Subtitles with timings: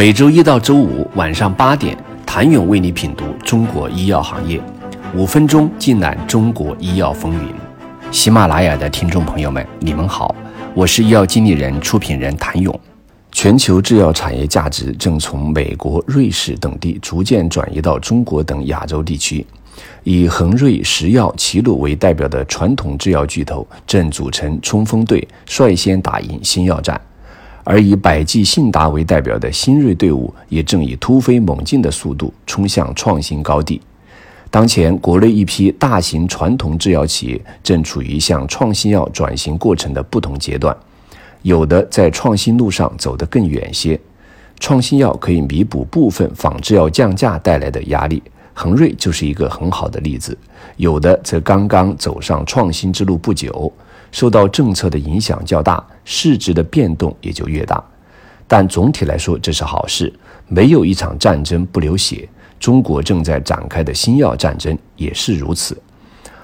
[0.00, 4.58] 每周一到周五晚上八点，谭勇为你品读中国医药行业，
[5.14, 7.52] 五分钟尽览中国医药风云。
[8.10, 10.34] 喜马拉雅的听众朋友们，你们好，
[10.72, 12.80] 我是医药经理人、出品人谭勇。
[13.30, 19.46] 全球制药产业价值正从美国、瑞士等地逐渐转移到中国等亚洲地区。
[20.04, 26.98] 以恒瑞、石药、齐鲁为代表的传统制药巨头正组成冲锋队，率先打赢新药战；
[27.64, 33.80] 而以百济、信达为代表的新锐队伍也正以突飞猛进的速度冲向创新高地。
[34.50, 40.76] 当前，国内一批大型传统制药企业正处于向创新药转型过程的不同阶段，
[41.42, 44.00] 有的在创新路上走得更远些，
[44.58, 48.20] 创新药可以弥补部分仿制药降价带来的压力。
[48.52, 50.36] 恒瑞就是一个很好的例子，
[50.76, 53.72] 有的则刚刚走上创新之路不久，
[54.12, 57.82] 受到政策的影响较大，市值的变动也就越大。
[58.46, 60.12] 但总体来说，这是好事。
[60.48, 62.28] 没有一场战争不流血，
[62.58, 65.80] 中国正在展开的新药战争也是如此。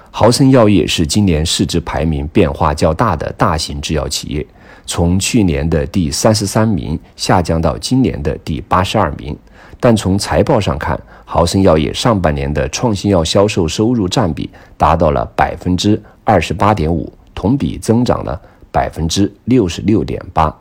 [0.09, 4.47] 豪森药业是今年市值排名变化较大的大型制药企业，
[4.85, 9.37] 从去年的第三十三名下降到今年的第八十二名。
[9.79, 20.51] 但从财报上看，豪森药业上半年的创新药销售收入占比达到了百分之二十八点五，同比增长了百分之六十六点八。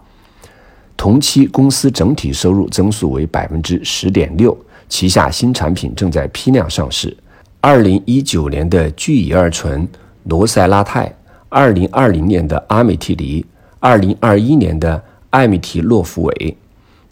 [0.94, 4.54] 同期公司整体收入增速为百分之十点六，
[4.86, 7.16] 旗下新产品正在批量上市。
[7.62, 9.88] 二零一九年的聚乙二醇、
[10.24, 11.10] 罗塞拉泰，
[11.48, 13.42] 二零二零年的阿美替尼，
[13.80, 16.56] 二零二一年的艾米替洛福韦。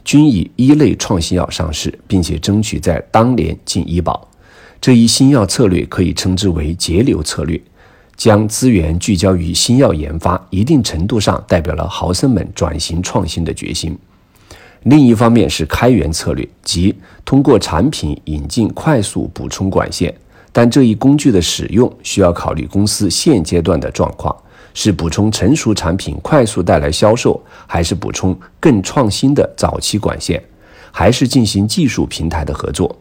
[0.05, 4.29] 均以一类创新药上市，并且争取在当年进医保。
[4.79, 7.59] 这一新药策略可以称之为节流策略，
[8.17, 13.97] 将资源聚焦于新药研发，一定程度上代表了豪森们转型创新的决心。
[14.85, 20.15] 另一方面是开源策略，即通过产品引进快速补充管线，
[20.53, 24.35] 但这一工具的使用需要考虑公司现阶段的状况。
[24.77, 30.43] 是补充成熟产品快速带来销售，还是补充更创新的早期管线，
[30.91, 32.99] 还是进行技术平台的合作？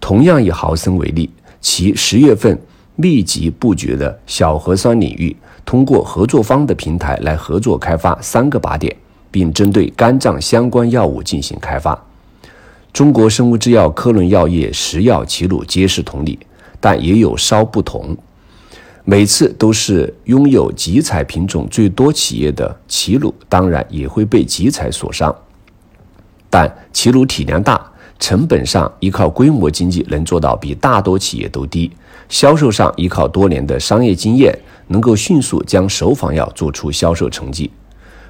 [0.00, 1.28] 同样以豪森为例，
[1.60, 2.58] 其十月份
[2.96, 8.94] 密集布局的小核酸领域，通过合作方的平台来合作开发三个靶点，
[9.30, 12.02] 并针对肝脏相关药物进行开发。
[12.94, 16.38] 中国生物制药、科伦药业、石药、齐鲁皆是同理，
[16.80, 18.16] 但也有稍不同。
[19.04, 25.32] 每次都是拥有集采品种最多企业的齐鲁，当然也会被集采所伤。
[26.48, 31.90] 但齐鲁体量大，成本上依靠规模经济能做到比大多企业都低，
[32.28, 34.56] 销售上依靠多年的商业经验，
[34.88, 37.70] 能够迅速将首仿药做出销售成绩。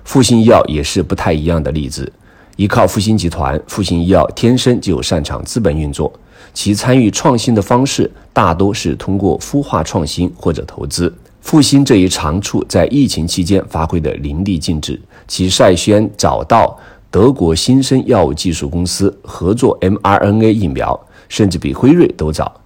[0.04, 2.12] 复星医药也是不太一样的例子，
[2.56, 6.12] 依靠复星集团，复星医药天生就擅长资本运作。
[6.52, 11.12] 其参与创新的方式大多是通过孵化创新或者投资。
[11.40, 15.00] 复兴这一长处在疫情期间发挥的淋漓尽致。
[15.28, 16.76] 其率先找到
[17.16, 21.00] 德国新生药物技术公司合作 mRNA 疫苗，
[21.30, 22.60] 甚至比辉瑞都早。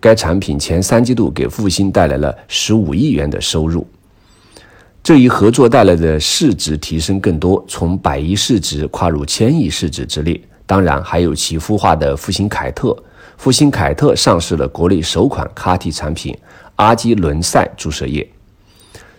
[0.00, 3.86] 该产品前三季度给复兴带来了十五亿元的收入。
[5.04, 10.40] 这一合作带来的市值提升更多，从百亿市值跨入千亿市值之列。
[10.66, 13.00] 当然，还有其孵化的复星凯特。
[13.36, 16.36] 复星凯特上市了国内首款 CAR-T 产品
[16.74, 18.28] 阿基伦赛注射液。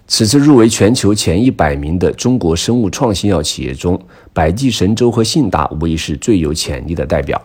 [0.05, 3.99] 此次入围全球前一百名的中国生物创新药企业中，
[4.33, 7.41] 百济神州和信达无疑是最有潜力的代表。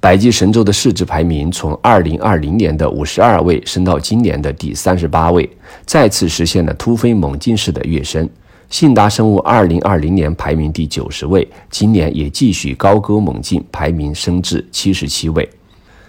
[0.00, 5.48] 百济神州的市值排名从二零二零年的五十二位升到今年的第三十八位，
[5.86, 8.28] 再次实现了突飞猛进式的跃升。
[8.68, 15.48] 信达生物二零二零年排名第九十位，今年也继续高歌猛进，排名升至七十七位。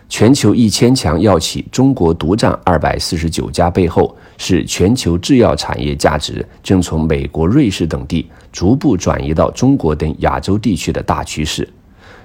[0.08, 11.68] 全球一千强药企，中国独占二百四十九家，背后是全球制药产业价值正从美国、瑞士等地逐步转移到中国等亚洲地区的大趋势。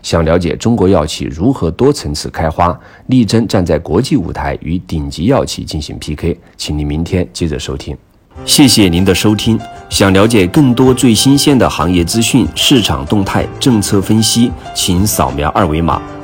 [0.02, 7.96] 想了解中国药企如何多层次开花，力争站在国际舞台与顶级药企进行 PK，请您明天接着收听。
[8.46, 9.58] 谢谢您的收听。
[9.90, 16.00] 想了解更多最新鲜的行业资讯、市场动态、政策分析，请扫描二维码